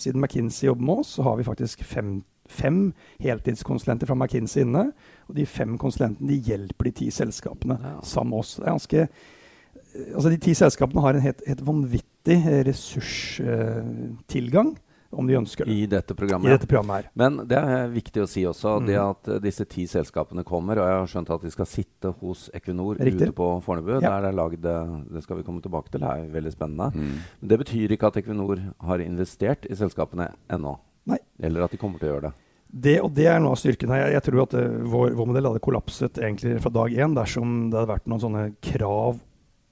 siden 0.01 0.21
McKinsey 0.21 0.67
jobber 0.67 0.85
med 0.85 1.03
oss, 1.03 1.15
så 1.17 1.27
har 1.27 1.37
vi 1.37 1.45
faktisk 1.45 1.85
fem, 1.85 2.23
fem 2.49 2.93
heltidskonsulenter 3.21 4.09
fra 4.09 4.17
McKinsey 4.17 4.65
inne. 4.65 4.87
Og 5.29 5.37
de 5.37 5.47
fem 5.49 5.77
konsulentene 5.81 6.33
de 6.33 6.41
hjelper 6.51 6.89
de 6.89 6.95
ti 7.03 7.11
selskapene 7.13 7.79
ja. 7.81 7.97
sammen 8.03 8.33
med 8.33 8.45
oss. 8.45 8.55
Det 8.57 8.65
er 8.65 8.73
ganske 8.73 9.09
altså 10.15 10.33
De 10.33 10.41
ti 10.43 10.55
selskapene 10.59 11.05
har 11.05 11.15
en 11.15 11.25
helt, 11.25 11.45
helt 11.49 11.67
vanvittig 11.67 12.39
ressurstilgang. 12.71 14.75
Eh, 14.75 14.81
om 15.15 15.29
de 15.29 15.37
ønsker 15.39 15.69
det. 15.69 15.75
I 15.75 15.87
dette 15.87 16.15
programmet. 16.19 16.49
I 16.49 16.55
dette 16.57 16.67
programmet 16.67 16.97
her. 16.97 17.11
Men 17.15 17.37
det 17.47 17.59
er 17.59 17.93
viktig 17.93 18.25
å 18.25 18.27
si 18.27 18.43
også 18.49 18.81
mm. 18.81 18.87
det 18.89 18.97
at 18.99 19.31
disse 19.45 19.67
ti 19.71 19.85
selskapene 19.91 20.43
kommer. 20.47 20.81
Og 20.83 20.91
jeg 20.91 20.99
har 20.99 21.13
skjønt 21.13 21.31
at 21.37 21.45
de 21.47 21.53
skal 21.55 21.69
sitte 21.71 22.11
hos 22.21 22.49
Equinor 22.57 22.99
Riktig. 22.99 23.31
ute 23.31 23.37
på 23.39 23.51
Fornebu. 23.63 23.93
Ja. 23.97 24.09
Der 24.09 24.27
det 24.27 24.33
er 24.33 24.39
lagd 24.41 24.65
Det 24.65 25.23
skal 25.23 25.39
vi 25.39 25.47
komme 25.47 25.63
tilbake 25.63 25.93
til. 25.93 26.03
Det 26.03 26.11
er 26.11 26.33
veldig 26.35 26.55
spennende. 26.57 26.91
Mm. 26.95 27.21
Men 27.41 27.53
det 27.53 27.61
betyr 27.63 27.95
ikke 27.95 28.11
at 28.11 28.19
Equinor 28.25 28.65
har 28.89 29.05
investert 29.05 29.69
i 29.71 29.79
selskapene 29.79 30.33
ennå. 30.51 30.75
Nei. 31.11 31.21
Eller 31.39 31.67
at 31.67 31.75
de 31.75 31.79
kommer 31.79 32.03
til 32.03 32.11
å 32.11 32.17
gjøre 32.17 32.31
det. 32.31 32.41
Det, 32.75 32.97
og 33.05 33.13
det 33.15 33.29
er 33.31 33.39
noe 33.39 33.55
av 33.55 33.61
styrken 33.61 33.93
her. 33.95 34.09
Jeg, 34.09 34.17
jeg 34.17 34.27
tror 34.27 34.41
at 34.49 34.55
uh, 34.59 34.81
vår, 34.91 35.13
vår 35.15 35.29
modell 35.31 35.47
hadde 35.47 35.63
kollapset 35.63 36.19
egentlig 36.19 36.57
fra 36.65 36.73
dag 36.75 36.97
én 37.05 37.15
dersom 37.15 37.69
det 37.71 37.79
hadde 37.79 37.93
vært 37.93 38.11
noen 38.11 38.23
sånne 38.25 38.45
krav 38.67 39.21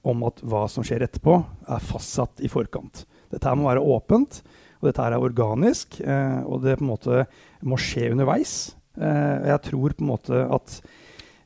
om 0.03 0.25
at 0.27 0.41
hva 0.43 0.65
som 0.71 0.83
skjer 0.85 1.05
etterpå, 1.05 1.37
er 1.71 1.83
fastsatt 1.83 2.43
i 2.43 2.51
forkant. 2.51 3.05
Dette 3.33 3.49
her 3.49 3.57
må 3.57 3.69
være 3.69 3.83
åpent, 3.95 4.41
og 4.81 4.89
dette 4.89 5.03
her 5.05 5.15
er 5.15 5.23
organisk. 5.23 5.99
Eh, 6.03 6.41
og 6.43 6.63
det 6.65 6.77
på 6.79 6.85
en 6.85 6.91
måte 6.91 7.23
må 7.63 7.79
skje 7.79 8.11
underveis. 8.11 8.73
Eh, 8.99 9.47
jeg 9.53 9.63
tror 9.69 9.95
på 9.95 10.03
en 10.03 10.11
måte 10.11 10.43
at 10.43 10.75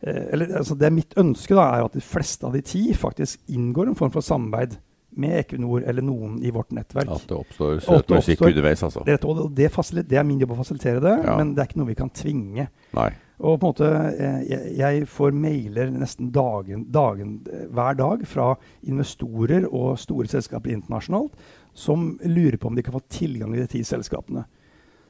eh, 0.02 0.26
eller, 0.34 0.58
altså 0.60 0.76
Det 0.76 0.90
mitt 0.92 1.14
ønske 1.22 1.56
da, 1.56 1.70
er 1.78 1.86
at 1.86 1.96
de 1.96 2.04
fleste 2.04 2.50
av 2.50 2.58
de 2.58 2.64
ti 2.66 2.90
faktisk 2.98 3.40
inngår 3.54 3.94
en 3.94 4.00
form 4.00 4.12
for 4.16 4.26
samarbeid 4.26 4.76
med 5.18 5.38
Equinor 5.40 5.86
eller 5.88 6.06
noen 6.06 6.42
i 6.46 6.52
vårt 6.54 6.74
nettverk. 6.76 7.10
At 7.14 7.30
det 7.30 7.38
oppstår 7.38 7.80
søt 7.82 8.12
musikk 8.14 8.44
underveis, 8.46 8.84
altså. 8.86 9.06
Det, 9.08 9.16
det, 9.58 10.04
det 10.10 10.20
er 10.20 10.28
min 10.28 10.42
jobb 10.44 10.54
å 10.54 10.60
fasilitere 10.60 11.02
det, 11.02 11.16
Ja. 11.26 11.38
men 11.40 11.56
det 11.56 11.64
er 11.64 11.72
ikke 11.72 11.80
noe 11.82 11.90
vi 11.90 11.98
kan 11.98 12.12
tvinge. 12.14 12.68
Nei. 12.98 13.10
Og 13.38 13.60
på 13.62 13.68
en 13.68 13.70
måte, 13.70 13.88
eh, 14.18 14.40
jeg, 14.50 14.72
jeg 14.80 15.08
får 15.14 15.36
mailer 15.38 15.92
nesten 15.94 16.32
dagen, 16.34 16.88
dagen, 16.90 17.36
eh, 17.54 17.68
hver 17.70 17.98
dag 18.00 18.24
fra 18.26 18.56
investorer 18.82 19.68
og 19.70 20.00
store 20.02 20.30
selskaper 20.32 20.74
internasjonalt 20.74 21.38
som 21.78 22.16
lurer 22.26 22.58
på 22.58 22.72
om 22.72 22.78
de 22.78 22.86
kan 22.86 22.96
få 22.96 23.04
tilgang 23.14 23.54
til 23.54 23.62
de 23.62 23.68
ti 23.76 23.84
selskapene. 23.86 24.48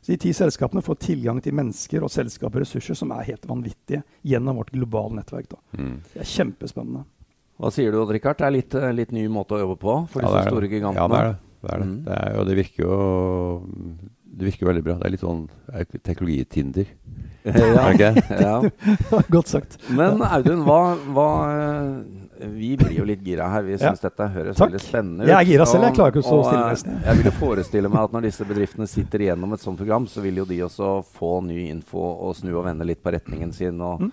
Så 0.01 0.12
De 0.12 0.17
ti 0.17 0.34
selskapene 0.36 0.84
får 0.84 1.00
tilgang 1.03 1.39
til 1.43 1.55
mennesker 1.55 2.03
og 2.03 2.12
selskaper 2.12 2.60
og 2.60 2.65
ressurser 2.65 2.96
som 3.00 3.13
er 3.15 3.29
helt 3.31 3.48
vanvittige 3.48 4.03
gjennom 4.27 4.60
vårt 4.60 4.74
globale 4.75 5.22
nettverk. 5.22 5.48
Da. 5.53 5.62
Mm. 5.79 5.96
Det 6.13 6.22
er 6.22 6.29
kjempespennende. 6.34 7.05
Hva 7.57 7.72
sier 7.74 7.91
du, 7.91 8.01
Odd 8.03 8.12
Rikard? 8.13 8.38
Det 8.38 8.46
er 8.46 8.53
litt, 8.53 8.75
eh, 8.75 8.91
litt 8.93 9.15
ny 9.15 9.24
måte 9.31 9.55
å 9.55 9.63
jobbe 9.63 9.79
på 9.81 9.96
for 10.12 10.22
Ja, 10.22 10.34
disse 10.36 10.51
store 10.51 10.67
gigantene? 10.67 11.00
Ja, 11.00 11.07
det 11.07 11.24
er 11.24 11.31
det. 11.31 11.39
det, 11.63 11.72
er 11.72 11.79
det. 11.79 11.88
Mm. 11.88 11.98
det 12.03 12.19
er, 12.19 12.38
og 12.38 12.46
det 12.51 12.60
virker 12.60 12.84
jo 12.84 13.63
Det 14.38 14.46
virker 14.51 14.67
veldig 14.67 14.84
bra. 14.86 14.98
Det 15.00 15.07
er 15.07 15.15
litt 15.15 15.24
sånn 15.24 15.48
er 15.74 15.88
teknologi-Tinder. 15.96 16.91
Ja. 17.53 17.89
Okay, 17.93 18.21
ja. 18.45 19.21
Godt 19.31 19.47
sagt. 19.47 19.77
Men 19.89 20.21
Audun, 20.21 20.63
hva, 20.67 20.79
hva 21.15 21.27
eh, 21.51 22.49
Vi 22.53 22.75
blir 22.77 22.91
jo 22.99 23.05
litt 23.07 23.23
gira 23.25 23.47
her. 23.49 23.63
Vi 23.65 23.77
Ja. 23.81 23.93
dette 23.97 24.27
høres 24.33 24.55
Takk. 24.59 24.69
veldig 24.71 24.81
spennende 24.83 25.23
ut. 25.23 25.27
Jeg 25.31 25.37
er 25.39 25.45
gira 25.51 25.65
selv, 25.65 25.83
jeg 25.87 25.95
klarer 25.97 26.11
ikke 26.13 26.21
å 26.21 26.27
stå 26.27 26.43
stille 26.45 26.65
eh, 26.65 26.71
nesten. 26.75 26.99
Jeg 27.07 27.17
vil 27.17 27.25
jo 27.31 27.35
forestille 27.39 27.89
meg 27.89 28.03
at 28.03 28.11
når 28.13 28.21
disse 28.27 28.45
bedriftene 28.45 28.87
sitter 28.87 29.19
igjennom 29.25 29.53
et 29.53 29.59
sånt 29.63 29.77
program, 29.81 30.05
så 30.07 30.21
vil 30.21 30.35
jo 30.43 30.45
de 30.45 30.59
også 30.67 30.91
få 31.17 31.31
ny 31.47 31.67
info 31.71 31.97
og 32.27 32.35
snu 32.37 32.51
og 32.59 32.65
vende 32.69 32.85
litt 32.85 33.01
på 33.03 33.11
retningen 33.15 33.53
sin. 33.53 33.81
Og, 33.81 33.99
Mm. 34.01 34.11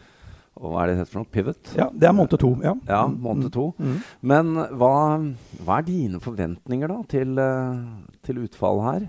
og 0.57 0.71
hva 0.73 0.83
er 0.85 0.87
det 0.87 0.95
det 0.97 1.01
heter 1.03 1.13
for 1.13 1.19
noe? 1.21 1.33
Pivot? 1.35 1.75
Ja, 1.77 1.89
Det 1.93 2.09
er 2.09 2.13
måned 2.17 2.39
to. 2.39 2.51
Ja, 2.63 2.75
Ja, 2.89 3.07
Mm, 3.09 3.19
måned 3.21 3.53
to. 3.53 3.75
mm, 3.79 3.87
mm. 3.93 4.01
Men 4.23 4.55
hva, 4.79 5.35
hva 5.67 5.79
er 5.79 5.83
dine 5.83 6.21
forventninger 6.21 6.89
da 6.89 7.03
til, 7.09 7.39
eh, 7.39 7.77
til 8.23 8.37
utfall 8.47 8.81
her? 8.85 9.09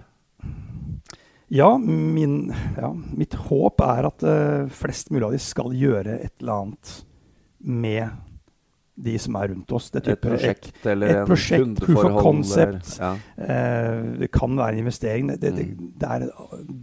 Ja, 1.55 1.71
min, 1.79 2.53
ja, 2.75 2.91
mitt 3.15 3.35
håp 3.47 3.79
er 3.85 4.09
at 4.09 4.23
uh, 4.27 4.67
flest 4.75 5.11
mulig 5.13 5.29
av 5.29 5.35
de 5.35 5.41
skal 5.41 5.75
gjøre 5.77 6.19
et 6.25 6.33
eller 6.41 6.65
annet 6.65 6.95
med 7.65 8.21
de 8.95 9.13
som 9.19 9.35
er 9.35 9.49
rundt 9.51 9.71
oss. 9.75 9.89
Det 9.91 10.05
Et 10.07 10.21
prosjekt 10.23 10.85
eller 10.87 11.11
et 11.11 11.17
en 11.21 11.27
prosjekt, 11.27 11.81
proof 11.83 12.05
of 12.07 12.17
concept. 12.23 12.93
Ja. 13.01 13.13
Uh, 13.39 14.15
det 14.21 14.29
kan 14.35 14.55
være 14.55 14.77
en 14.77 14.83
investering. 14.85 15.31
Det, 15.33 15.39
det, 15.41 15.53
det, 15.55 15.67
Mm. 15.75 16.11
er, 16.11 16.27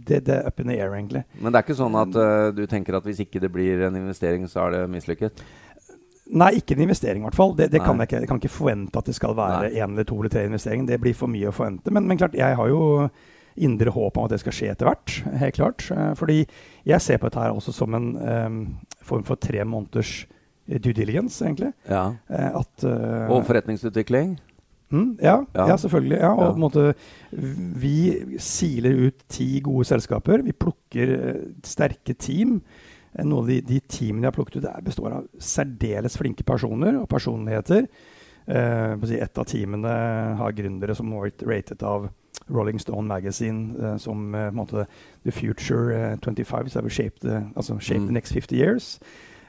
det, 0.09 0.21
er 0.29 0.47
up 0.47 0.59
in 0.59 0.67
the 0.69 0.77
air, 0.79 0.93
egentlig. 0.93 1.23
Men 1.39 1.51
det 1.53 1.59
er 1.59 1.67
ikke 1.67 1.77
sånn 1.81 1.97
at 1.97 2.17
uh, 2.17 2.49
du 2.53 2.65
tenker 2.69 2.97
at 2.97 3.05
hvis 3.09 3.21
ikke 3.25 3.41
det 3.41 3.51
blir 3.53 3.85
en 3.87 3.97
investering, 3.97 4.45
så 4.49 4.67
er 4.67 4.77
det 4.77 4.83
mislykket? 4.93 5.43
Nei, 6.33 6.53
ikke 6.57 6.77
en 6.77 6.85
investering, 6.85 7.21
i 7.21 7.27
hvert 7.27 7.37
fall. 7.37 7.53
Det, 7.57 7.69
det 7.73 7.81
kan 7.83 7.97
jeg 7.99 8.09
ikke. 8.09 8.23
Jeg 8.23 8.29
kan 8.29 8.41
ikke 8.41 8.57
forvente 8.57 8.97
at 9.01 9.09
det 9.09 9.15
skal 9.17 9.35
være 9.37 9.69
én 9.73 9.91
eller 9.91 10.05
to 10.07 10.17
eller 10.17 10.33
tre 10.33 10.45
investeringer. 10.47 10.87
Det 10.93 11.01
blir 11.03 11.17
for 11.17 11.29
mye 11.29 11.49
å 11.49 11.53
forvente. 11.55 11.91
Men, 11.93 12.07
men 12.09 12.17
klart, 12.21 12.37
jeg 12.37 12.57
har 12.57 12.69
jo 12.71 13.09
indre 13.55 13.91
håp 13.93 14.17
om 14.17 14.25
at 14.27 14.33
det 14.33 14.41
skal 14.41 14.55
skje 14.55 14.71
etter 14.73 14.89
hvert. 14.89 15.17
Helt 15.41 15.57
klart. 15.57 15.85
Eh, 15.93 16.13
Fordi 16.19 16.39
jeg 16.89 17.01
ser 17.01 17.19
på 17.21 17.29
dette 17.29 17.41
her 17.43 17.53
også 17.53 17.73
som 17.75 17.93
en 17.97 18.07
um, 18.17 18.61
form 19.05 19.25
for 19.27 19.39
tre 19.41 19.63
måneders 19.67 20.23
eh, 20.67 20.79
due 20.79 20.95
diligence, 20.97 21.43
egentlig. 21.45 21.73
Ja. 21.89 22.13
Eh, 22.29 22.49
At 22.63 22.87
uh, 22.87 23.29
Og 23.33 23.45
forretningsutvikling? 23.45 24.39
Mm, 24.93 25.17
ja, 25.21 25.39
Ja. 25.55 25.67
ja. 25.67 25.77
selvfølgelig. 25.77 26.17
Ja, 26.21 26.31
og 26.33 26.57
måte, 26.61 26.93
vi 27.31 28.37
siler 28.37 29.07
ut 29.07 29.23
ti 29.29 29.59
gode 29.65 29.85
selskaper. 29.89 30.43
Vi 30.45 30.53
plukker 30.53 31.15
sterke 31.65 32.13
team. 32.13 32.59
Noen 33.17 33.43
av 33.43 33.49
de, 33.49 33.59
de 33.61 33.79
teamene 33.89 34.25
jeg 34.25 34.31
har 34.31 34.37
plukket 34.37 34.59
ut, 34.61 34.69
består 34.85 35.13
av 35.19 35.25
særdeles 35.41 36.17
flinke 36.17 36.45
personer 36.45 36.97
og 36.97 37.07
personligheter. 37.09 37.85
Si, 38.43 39.17
et 39.21 39.37
av 39.39 39.45
teamene 39.47 39.91
har 40.39 40.55
gründere 40.57 40.95
som 40.97 41.11
har 41.13 41.29
vært 41.29 41.45
ratet 41.47 41.85
av 41.85 42.09
Rolling 42.49 42.79
Stone 42.79 43.07
Magazine 43.07 43.75
eh, 43.93 43.97
som 43.97 44.35
eh, 44.35 44.49
på 44.49 44.53
en 44.53 44.55
måte 44.55 44.85
The 45.23 45.31
Future 45.31 46.11
eh, 46.11 46.17
25, 46.19 46.69
so 46.69 46.89
shaped, 46.89 47.21
the- 47.21 47.43
altså 47.55 47.79
shape 47.79 47.99
Mm. 47.99 48.05
the 48.07 48.13
next 48.13 48.33
50 48.33 48.55
years. 48.55 48.99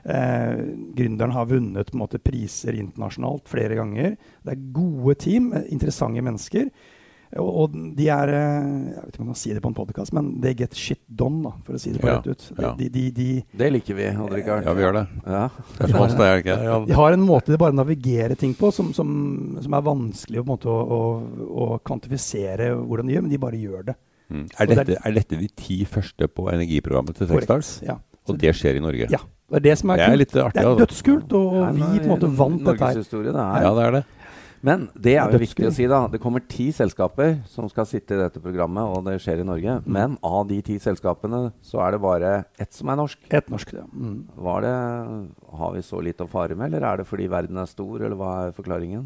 Eh, 0.06 0.56
gründeren 0.96 1.32
har 1.32 1.44
vunnet 1.46 1.86
på 1.90 1.94
en 1.96 1.98
måte, 1.98 2.18
priser 2.18 2.72
internasjonalt 2.72 3.48
flere 3.48 3.74
ganger. 3.74 4.16
Det 4.44 4.52
er 4.52 4.72
gode 4.72 5.14
team, 5.14 5.52
eh, 5.52 5.62
interessante 5.72 6.20
mennesker. 6.22 6.68
Og, 7.41 7.49
og 7.64 7.73
de 7.99 8.07
er 8.14 8.31
eh, 8.31 8.67
Jeg 8.93 9.00
vet 9.00 9.14
ikke 9.14 9.23
om 9.23 9.26
man 9.26 9.35
kan 9.35 9.41
si 9.41 9.55
det 9.57 9.62
på 9.64 9.71
en 9.73 9.76
podkast, 9.76 10.14
men 10.14 10.29
they 10.45 10.55
get 10.59 10.76
shit 10.79 11.00
done, 11.09 11.41
da, 11.43 11.53
for 11.67 11.75
å 11.75 11.81
si 11.83 11.91
det 11.95 12.03
på 12.03 12.11
Ja, 12.11 12.21
rett 12.21 12.29
ut. 12.31 12.45
De, 12.50 12.62
ja. 12.62 12.73
de, 12.79 12.88
de, 12.95 13.05
de, 13.17 13.26
Det 13.59 13.71
liker 13.75 13.99
vi, 13.99 14.07
Odd 14.25 14.37
Rikard. 14.37 14.69
Ja, 14.69 14.75
vi 14.79 14.85
gjør 14.87 14.99
det. 15.00 15.05
Ja. 15.26 15.43
Det 15.75 15.88
er 15.88 15.95
som 15.95 16.05
oss, 16.05 16.17
det 16.21 16.29
er 16.31 16.43
ikke? 16.45 16.57
de 16.91 16.99
har 17.00 17.19
en 17.19 17.26
måte 17.26 17.55
de 17.55 17.61
bare 17.64 17.76
navigerer 17.76 18.38
ting 18.38 18.55
på 18.59 18.71
som, 18.75 18.93
som, 18.97 19.11
som 19.64 19.79
er 19.79 19.87
vanskelig 19.91 20.43
å, 20.43 20.47
på 20.47 20.50
en 20.50 20.55
måte, 20.55 20.71
å, 20.71 20.99
å, 20.99 21.45
å 21.67 21.83
kvantifisere 21.85 22.73
hvordan 22.79 23.11
de 23.11 23.17
gjør, 23.19 23.26
men 23.26 23.35
de 23.35 23.43
bare 23.49 23.62
gjør 23.62 23.87
det. 23.91 23.99
Mm. 24.31 24.45
Er, 24.47 24.57
Er, 24.57 24.67
det 24.67 24.75
er- 24.79 24.85
dette, 24.85 25.03
er 25.05 25.19
dette 25.21 25.43
de 25.43 25.53
ti 25.67 25.83
første 25.88 26.31
på 26.31 26.49
energiprogrammet 26.55 27.19
til 27.19 27.33
Korrekt. 27.35 27.81
Ja. 27.85 27.99
Og 28.25 28.38
det 28.41 28.55
skjer 28.57 28.79
i 28.79 28.85
Norge? 28.85 29.11
Ja. 29.12 29.21
Det 29.55 29.59
er 29.61 29.64
det 29.69 29.75
som 29.79 29.91
er, 29.93 29.97
Det 30.00 30.05
er 30.05 30.11
kult. 30.14 30.19
litt 30.23 30.37
artig. 30.41 30.55
Det 30.55 30.62
er 30.62 30.69
altså. 30.71 30.87
dødskult, 30.87 31.33
og, 31.37 31.57
vi 31.76 31.99
på 32.00 32.05
en 32.05 32.12
måte 32.14 32.31
vant 32.38 32.62
dette 32.64 32.88
her. 32.88 33.03
Er. 33.05 33.59
Ja, 33.62 33.73
det 33.76 33.85
er 33.85 33.93
det. 33.99 34.05
Men 34.64 34.87
det 34.97 35.18
er 35.21 35.33
jo 35.35 35.40
viktig 35.42 35.66
å 35.68 35.73
si, 35.75 35.85
da. 35.90 36.04
Det 36.09 36.21
kommer 36.23 36.44
ti 36.49 36.71
selskaper 36.73 37.37
som 37.52 37.68
skal 37.68 37.88
sitte 37.88 38.16
i 38.16 38.21
dette 38.23 38.40
programmet, 38.40 38.88
og 38.88 39.04
det 39.04 39.18
skjer 39.21 39.42
i 39.42 39.49
Norge. 39.49 39.80
Mm. 39.85 39.90
Men 39.97 40.14
av 40.25 40.47
de 40.49 40.61
ti 40.64 40.78
selskapene 40.80 41.50
så 41.64 41.83
er 41.85 41.94
det 41.94 42.00
bare 42.04 42.30
ett 42.61 42.73
som 42.73 42.88
er 42.88 43.00
norsk. 43.02 43.26
Et 43.28 43.50
norsk, 43.52 43.75
ja. 43.76 43.85
Mm. 43.92 44.23
Var 44.47 44.64
det, 44.64 44.78
har 45.61 45.76
vi 45.76 45.85
så 45.85 46.00
litt 46.04 46.25
å 46.25 46.30
fare 46.30 46.56
med, 46.56 46.71
eller 46.71 46.88
er 46.88 47.02
det 47.02 47.09
fordi 47.11 47.28
verden 47.33 47.61
er 47.61 47.68
stor, 47.68 47.99
eller 48.00 48.16
hva 48.18 48.33
er 48.47 48.56
forklaringen? 48.56 49.04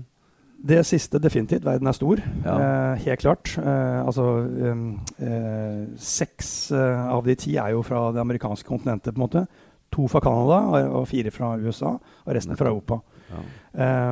Det 0.59 0.81
siste 0.87 1.21
definitivt. 1.23 1.67
Verden 1.67 1.87
er 1.87 1.95
stor. 1.95 2.23
Ja. 2.43 2.55
Eh, 2.59 3.05
helt 3.05 3.23
klart. 3.23 3.53
Eh, 3.59 3.99
altså 4.03 4.25
um, 4.43 4.89
eh, 5.23 5.85
Seks 6.03 6.73
eh, 6.75 7.05
av 7.15 7.23
de 7.27 7.37
ti 7.39 7.55
er 7.55 7.77
jo 7.77 7.85
fra 7.87 8.09
det 8.15 8.23
amerikanske 8.23 8.67
kontinentet. 8.67 9.15
på 9.15 9.21
en 9.21 9.27
måte. 9.27 9.47
To 9.95 10.09
fra 10.11 10.21
Canada 10.21 10.89
og 10.91 11.07
fire 11.09 11.31
fra 11.31 11.55
USA, 11.57 11.95
og 12.27 12.35
resten 12.35 12.59
fra 12.59 12.69
Europa. 12.69 12.99
Ja. 13.29 13.45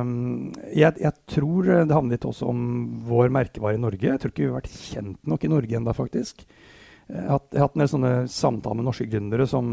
Um, 0.01 0.53
jeg, 0.69 0.99
jeg 1.01 1.13
tror 1.33 1.67
det 1.67 1.95
handler 1.95 2.15
litt 2.15 2.27
også 2.29 2.47
om 2.51 2.61
vår 3.07 3.33
merkevare 3.33 3.79
i 3.79 3.81
Norge. 3.81 4.05
Jeg 4.05 4.21
tror 4.21 4.33
ikke 4.33 4.43
vi 4.43 4.49
har 4.51 4.59
vært 4.59 4.79
kjent 4.79 5.31
nok 5.33 5.43
i 5.43 5.51
Norge 5.51 5.79
ennå, 5.79 5.95
faktisk. 5.97 6.45
Jeg 7.07 7.23
har 7.23 7.37
hatt, 7.37 7.51
jeg 7.51 7.61
har 7.61 7.69
hatt 7.69 7.77
en 7.77 7.83
del 7.85 7.91
sånne 7.93 8.15
samtaler 8.31 8.79
med 8.81 8.89
norske 8.89 9.07
gründere 9.07 9.45
som, 9.47 9.67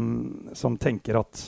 som 0.55 0.77
tenker 0.79 1.19
at 1.19 1.41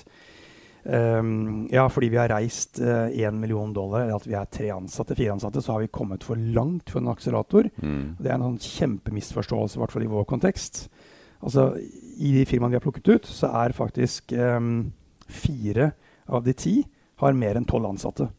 um, 0.84 1.62
ja, 1.72 1.86
fordi 1.92 2.10
vi 2.12 2.20
har 2.20 2.32
reist 2.34 2.82
én 2.84 3.39
million 3.39 3.72
dollar, 3.75 4.04
eller 4.04 4.20
at 4.20 4.27
vi 4.27 4.36
er 4.36 4.50
tre 4.51 4.72
ansatte, 4.75 5.16
fire 5.16 5.38
ansatte, 5.38 5.63
så 5.63 5.77
har 5.77 5.86
vi 5.86 5.94
kommet 5.96 6.27
for 6.27 6.36
langt 6.36 6.92
for 6.92 7.00
en 7.00 7.13
akselerator. 7.13 7.72
Mm. 7.80 8.18
Det 8.20 8.30
er 8.30 8.36
en 8.36 8.50
sånn 8.50 8.66
kjempemisforståelse, 8.68 9.80
i 9.80 9.84
hvert 9.84 9.96
fall 9.96 10.06
i 10.06 10.12
vår 10.12 10.27
kontekst. 10.27 10.86
Altså, 11.38 11.70
I 12.18 12.34
de 12.34 12.46
firmaene 12.50 12.75
vi 12.75 12.80
har 12.80 12.86
plukket 12.86 13.12
ut, 13.13 13.27
så 13.30 13.51
er 13.63 13.75
faktisk 13.77 14.34
um, 14.36 14.89
fire 15.30 15.92
av 16.27 16.44
de 16.44 16.56
ti 16.58 16.75
har 17.17 17.33
mer 17.33 17.55
enn 17.57 17.65
tolv 17.65 17.86
ansatte. 17.89 18.29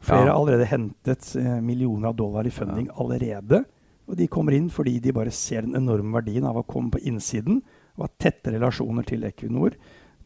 Flere 0.00 0.26
Ja. 0.26 0.32
har 0.32 0.40
allerede 0.40 0.66
hentet 0.66 1.36
eh, 1.36 1.60
millioner 1.60 2.08
av 2.08 2.16
dollar 2.16 2.46
i 2.46 2.50
funding 2.50 2.88
allerede. 2.96 3.64
Og 4.08 4.16
de 4.16 4.26
kommer 4.26 4.52
inn 4.56 4.68
fordi 4.70 4.98
de 5.00 5.12
bare 5.12 5.30
ser 5.30 5.62
den 5.62 5.74
enorme 5.76 6.12
verdien 6.22 6.44
av 6.48 6.56
å 6.56 6.66
komme 6.66 6.90
på 6.90 7.02
innsiden 7.06 7.60
og 7.98 8.06
ha 8.06 8.08
tette 8.18 8.50
relasjoner 8.50 9.04
til 9.06 9.22
Equinor, 9.28 9.74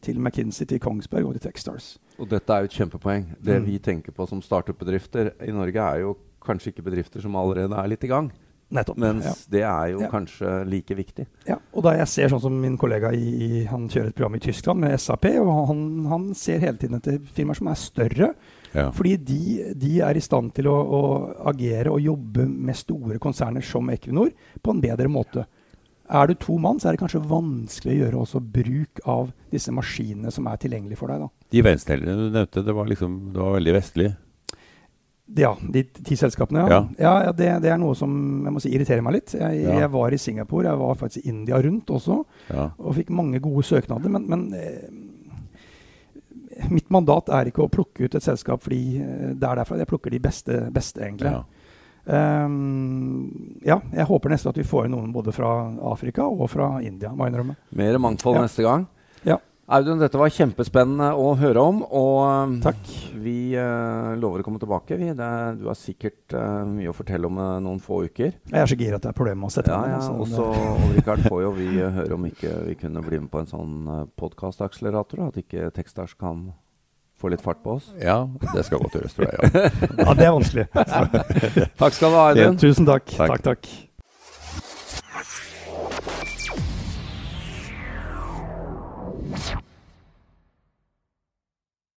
til 0.01 0.17
McKinsey, 0.19 0.65
til 0.67 0.79
Kongsberg 0.79 1.25
og 1.27 1.33
til 1.33 1.49
Techstars. 1.51 1.97
Og 2.19 2.29
dette 2.29 2.49
er 2.53 2.61
jo 2.63 2.65
et 2.65 2.77
kjempepoeng. 2.79 3.25
Det 3.43 3.59
Mm. 3.61 3.65
vi 3.65 3.77
tenker 3.79 4.11
på 4.13 4.27
som 4.27 4.41
startup-bedrifter 4.41 5.33
i 5.41 5.51
Norge, 5.51 5.75
er 5.75 5.99
jo 6.01 6.15
kanskje 6.41 6.71
ikke 6.73 6.83
bedrifter 6.85 7.21
som 7.21 7.33
allerede 7.35 7.73
er 7.77 7.87
litt 7.87 8.03
i 8.03 8.07
gang. 8.07 8.31
Nettopp. 8.73 8.97
Mens 8.97 9.25
ja. 9.25 9.33
det 9.53 9.61
er 9.61 9.87
jo 9.93 9.99
Ja. 10.01 10.09
kanskje 10.09 10.65
like 10.67 10.95
viktig. 10.97 11.27
Ja, 11.47 11.57
og 11.73 11.83
da 11.83 11.91
jeg 11.99 12.07
ser 12.07 12.29
sånn 12.33 12.41
som 12.41 12.55
min 12.61 12.77
kollega 12.81 13.11
i, 13.13 13.25
i, 13.61 13.63
han 13.69 13.87
kjører 13.87 14.07
et 14.09 14.15
program 14.17 14.35
i 14.35 14.39
Tyskland 14.39 14.79
med 14.81 14.99
SAP, 14.99 15.25
og 15.39 15.67
han, 15.69 16.05
han 16.09 16.33
ser 16.33 16.59
hele 16.59 16.77
tiden 16.81 16.97
etter 16.97 17.19
firmaer 17.35 17.55
som 17.61 17.67
er 17.67 17.75
større, 17.75 18.31
Ja. 18.75 18.89
fordi 18.91 19.15
de, 19.23 19.73
de 19.79 19.99
er 20.03 20.17
i 20.17 20.19
stand 20.19 20.51
til 20.57 20.67
å, 20.67 20.73
å 20.75 21.01
agere 21.47 21.93
og 21.93 22.01
jobbe 22.03 22.43
med 22.49 22.75
store 22.75 23.19
konserner 23.23 23.61
som 23.63 23.87
Equinor 23.93 24.33
på 24.61 24.73
en 24.73 24.81
bedre 24.83 25.07
måte. 25.07 25.45
Er 26.11 26.27
du 26.27 26.33
to 26.35 26.57
mann, 26.59 26.77
så 26.77 26.89
er 26.89 26.97
det 26.97 26.99
kanskje 27.05 27.21
vanskelig 27.25 27.93
å 27.95 28.01
gjøre 28.03 28.19
også 28.25 28.41
bruk 28.41 28.99
av 29.09 29.31
disse 29.49 29.71
maskinene 29.73 30.29
som 30.33 30.45
er 30.51 30.57
tilgjengelige 30.57 30.97
for 30.99 31.07
deg. 31.07 31.23
da. 31.23 31.29
De 31.55 31.61
venstrehendene 31.65 32.27
du 32.27 32.35
nevnte, 32.35 32.65
det 32.65 32.75
var, 32.75 32.85
liksom, 32.85 33.15
det 33.33 33.41
var 33.41 33.55
veldig 33.55 33.73
vestlig. 33.77 34.11
Ja, 35.33 35.55
de 35.73 35.81
ti 36.05 36.13
selskapene, 36.15 36.59
ja. 36.59 36.67
Ja. 36.69 36.81
ja, 36.99 37.13
ja 37.25 37.31
det, 37.33 37.47
det 37.63 37.71
er 37.73 37.77
noe 37.81 37.95
som 37.97 38.11
jeg 38.45 38.53
må 38.53 38.61
si 38.61 38.69
irriterer 38.75 39.01
meg 39.01 39.13
litt. 39.17 39.33
Jeg, 39.33 39.63
Ja. 39.63 39.79
jeg 39.79 39.89
var 39.91 40.13
i 40.13 40.17
Singapore, 40.21 40.67
jeg 40.69 40.77
var 40.77 40.95
faktisk 40.99 41.25
i 41.25 41.29
India 41.29 41.57
rundt 41.65 41.89
også. 41.89 42.19
Ja. 42.53 42.67
og 42.77 42.93
fikk 42.95 43.09
mange 43.09 43.39
gode 43.41 43.63
søknader. 43.65 44.09
Men, 44.13 44.27
men 44.29 44.53
eh, 44.53 44.85
mitt 46.69 46.89
mandat 46.93 47.29
er 47.33 47.49
ikke 47.49 47.65
å 47.65 47.71
plukke 47.73 48.05
ut 48.05 48.15
et 48.15 48.23
selskap 48.23 48.61
fordi 48.63 48.97
eh, 49.01 49.33
det 49.33 49.43
er 49.49 49.55
derfra. 49.63 49.77
jeg 49.81 49.87
plukker 49.89 50.11
de 50.13 50.19
beste, 50.23 50.59
beste 50.71 51.01
egentlig. 51.01 51.31
Ja. 51.33 51.43
Um, 52.05 53.57
ja, 53.65 53.79
jeg 53.97 54.05
håper 54.05 54.29
neste 54.29 54.51
at 54.51 54.57
vi 54.59 54.63
får 54.67 54.85
inn 54.85 54.93
noen 54.93 55.09
både 55.13 55.33
fra 55.33 55.49
Afrika 55.89 56.27
og 56.29 56.45
fra 56.53 56.75
India. 56.85 57.09
må 57.09 57.25
jeg 57.25 57.33
innrømme. 57.33 57.55
Mer 57.73 57.97
mangfold 57.97 58.35
Ja. 58.37 58.41
neste 58.45 58.61
gang. 58.61 58.85
Ja. 59.25 59.39
Audun, 59.65 59.97
dette 59.97 60.19
var 60.21 60.29
kjempespennende 60.29 61.07
å 61.17 61.31
høre 61.39 61.57
om. 61.57 61.79
Og 61.89 62.19
um, 62.21 62.51
Takk. 62.61 62.83
vi 63.17 63.55
uh, 63.57 64.11
lover 64.21 64.43
å 64.43 64.45
komme 64.45 64.61
tilbake. 64.61 64.93
Vi. 65.01 65.07
Det, 65.17 65.25
er- 65.25 65.55
du 65.57 65.65
har 65.71 65.77
sikkert 65.79 66.35
uh, 66.37 66.61
mye 66.69 66.91
å 66.91 66.93
fortelle 66.93 67.25
om 67.25 67.39
uh, 67.41 67.55
noen 67.65 67.79
få 67.81 68.03
uker. 68.05 68.35
Jeg 68.51 68.59
er 68.61 68.69
så 68.69 68.77
gira 68.77 68.99
at 68.99 69.07
det 69.07 69.09
er 69.09 69.17
problemer 69.17 69.41
med 69.41 69.49
å 69.49 69.55
sette 69.55 69.73
Ja, 69.73 69.79
meg 69.81 69.95
ja. 69.95 69.97
ned, 69.97 70.05
så 70.05 70.13
Og 70.13 70.27
det- 70.27 70.35
så, 70.35 70.75
og 70.75 70.93
Richard, 70.99 71.23
får 71.25 71.41
jo 71.47 71.49
vi 71.57 71.69
eh, 71.81 71.97
høre 71.97 72.13
om 72.19 72.27
ikke 72.29 72.51
vi 72.67 72.75
kunne 72.83 73.01
bli 73.07 73.23
med 73.23 73.31
på 73.33 73.41
en 73.41 73.49
sånn 73.49 73.73
uh, 73.89 74.03
podkastakselerator. 74.21 75.25
At 75.31 75.41
ikke 75.41 75.71
Tekstars 75.73 76.13
kan 76.13 76.51
få 77.17 77.31
litt 77.33 77.41
fart 77.41 77.63
på 77.65 77.79
oss. 77.79 77.89
Ja, 77.97 78.19
det 78.53 78.67
skal 78.67 78.83
godt 78.85 78.99
gjøres, 78.99 79.17
tror 79.17 79.31
jeg. 79.31 79.49
Ja. 79.49 79.73
Ja, 80.05 80.13
det 80.13 80.25
er 80.29 80.33
vanskelig. 80.35 80.67
Takk 81.81 81.95
skal 81.97 82.11
du 82.13 82.19
ha, 82.19 82.29
Audun. 82.35 82.61
Tusen 82.61 82.85
takk. 82.85 83.09
Takk. 83.17 83.37
takk. 83.39 83.45
takk. 83.49 83.69